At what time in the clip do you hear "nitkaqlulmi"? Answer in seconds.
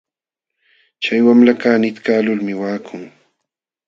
1.79-2.53